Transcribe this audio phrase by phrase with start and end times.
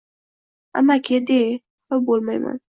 [0.79, 2.59] Amaki de, xafa bo’lmayman